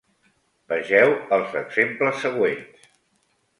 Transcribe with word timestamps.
Vegeu 0.73 1.13
els 1.37 1.53
exemples 1.63 2.19
següents. 2.25 2.91